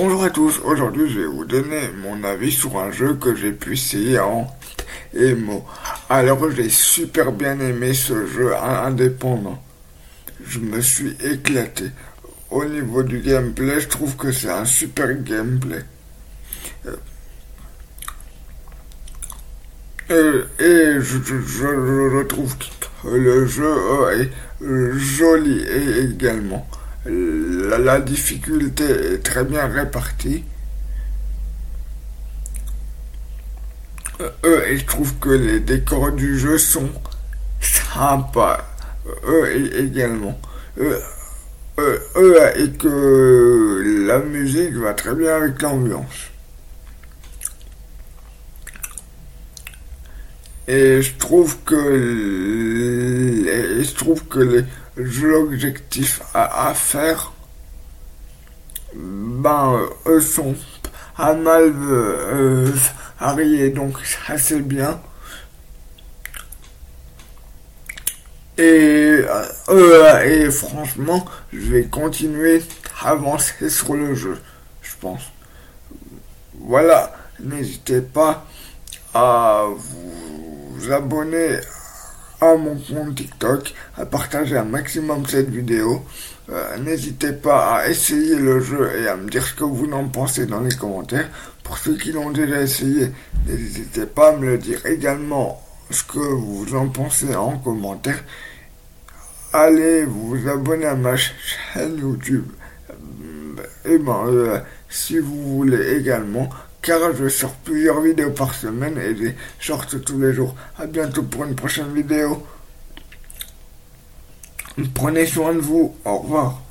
Bonjour 0.00 0.22
à 0.22 0.30
tous, 0.30 0.60
aujourd'hui 0.60 1.10
je 1.10 1.18
vais 1.18 1.26
vous 1.26 1.44
donner 1.44 1.90
mon 2.00 2.22
avis 2.22 2.52
sur 2.52 2.78
un 2.78 2.92
jeu 2.92 3.14
que 3.14 3.34
j'ai 3.34 3.50
pu 3.50 3.72
essayer 3.72 4.20
en 4.20 4.46
émo. 5.12 5.66
Alors 6.08 6.48
j'ai 6.52 6.68
super 6.68 7.32
bien 7.32 7.58
aimé 7.58 7.92
ce 7.94 8.24
jeu 8.28 8.56
indépendant. 8.56 9.60
Je 10.46 10.60
me 10.60 10.80
suis 10.80 11.16
éclaté. 11.20 11.86
Au 12.48 12.64
niveau 12.64 13.02
du 13.02 13.18
gameplay, 13.18 13.80
je 13.80 13.88
trouve 13.88 14.14
que 14.14 14.30
c'est 14.30 14.50
un 14.50 14.66
super 14.66 15.12
gameplay. 15.14 15.82
Euh, 20.12 20.44
et, 20.60 21.00
je, 21.00 21.18
je, 21.18 22.22
trouve 22.22 22.56
que 22.56 23.08
le 23.08 23.46
jeu 23.48 23.74
est 24.12 24.30
joli 24.96 25.66
également. 26.04 26.68
La, 27.68 28.00
difficulté 28.00 28.84
est 28.84 29.22
très 29.22 29.44
bien 29.44 29.66
répartie. 29.66 30.44
Euh, 34.20 34.64
et 34.66 34.78
je 34.78 34.86
trouve 34.86 35.14
que 35.18 35.28
les 35.28 35.60
décors 35.60 36.12
du 36.12 36.38
jeu 36.38 36.56
sont 36.58 36.90
sympas. 37.60 38.66
Eux 39.26 39.76
également. 39.78 40.40
Euh, 40.80 40.98
et 42.56 42.70
que 42.70 44.06
la 44.06 44.18
musique 44.20 44.74
va 44.74 44.94
très 44.94 45.14
bien 45.14 45.36
avec 45.36 45.60
l'ambiance. 45.62 46.30
Et 50.66 51.00
je 51.00 51.16
trouve 51.16 51.58
que 51.64 51.74
les, 53.44 53.84
je 53.84 53.94
trouve 53.94 54.24
que 54.24 54.40
les 54.40 54.64
l'objectif 54.98 56.20
à, 56.34 56.68
à, 56.68 56.74
faire, 56.74 57.32
ben, 58.94 59.88
eux 60.06 60.20
sont 60.20 60.54
pas 61.16 61.34
mal 61.34 61.72
euh, 61.76 62.72
donc 63.74 63.98
ça 64.04 64.38
c'est 64.38 64.60
bien. 64.60 65.00
Et, 68.56 69.20
euh, 69.68 70.24
et 70.24 70.50
franchement, 70.50 71.24
je 71.52 71.70
vais 71.70 71.84
continuer 71.84 72.62
à 73.00 73.10
avancer 73.10 73.70
sur 73.70 73.94
le 73.94 74.14
jeu, 74.16 74.36
je 74.82 74.92
pense. 75.00 75.22
Voilà, 76.60 77.14
n'hésitez 77.38 78.00
pas 78.00 78.44
à 79.14 79.64
vous 79.68 80.92
abonner 80.92 81.60
à 82.40 82.54
mon 82.56 82.76
compte 82.76 83.14
TikTok, 83.14 83.74
à 83.96 84.06
partager 84.06 84.56
un 84.56 84.64
maximum 84.64 85.26
cette 85.26 85.50
vidéo. 85.50 86.04
Euh, 86.50 86.78
n'hésitez 86.78 87.32
pas 87.32 87.76
à 87.76 87.88
essayer 87.88 88.36
le 88.36 88.60
jeu 88.60 88.90
et 88.96 89.08
à 89.08 89.16
me 89.16 89.28
dire 89.28 89.44
ce 89.44 89.54
que 89.54 89.64
vous 89.64 89.90
en 89.92 90.08
pensez 90.08 90.46
dans 90.46 90.60
les 90.60 90.74
commentaires. 90.74 91.28
Pour 91.62 91.76
ceux 91.78 91.96
qui 91.96 92.12
l'ont 92.12 92.30
déjà 92.30 92.62
essayé, 92.62 93.10
n'hésitez 93.46 94.06
pas 94.06 94.30
à 94.30 94.36
me 94.36 94.46
le 94.46 94.58
dire 94.58 94.84
également 94.86 95.62
ce 95.90 96.02
que 96.04 96.18
vous 96.18 96.74
en 96.74 96.88
pensez 96.88 97.34
en 97.34 97.58
commentaire. 97.58 98.22
Allez 99.52 100.04
vous 100.04 100.48
abonner 100.48 100.86
à 100.86 100.94
ma 100.94 101.16
chaîne 101.16 101.98
YouTube. 101.98 102.46
Et 103.84 103.98
ben, 103.98 104.24
euh, 104.26 104.60
si 104.88 105.18
vous 105.18 105.56
voulez 105.56 105.96
également, 105.96 106.48
car 106.82 107.14
je 107.14 107.28
sors 107.28 107.52
plusieurs 107.52 108.00
vidéos 108.00 108.30
par 108.30 108.54
semaine 108.54 108.98
et 108.98 109.14
des 109.14 109.34
shorts 109.58 109.86
tous 110.04 110.20
les 110.20 110.32
jours. 110.32 110.54
A 110.78 110.86
bientôt 110.86 111.22
pour 111.22 111.44
une 111.44 111.54
prochaine 111.54 111.92
vidéo. 111.94 112.46
Prenez 114.94 115.26
soin 115.26 115.54
de 115.54 115.60
vous. 115.60 115.96
Au 116.04 116.18
revoir. 116.18 116.62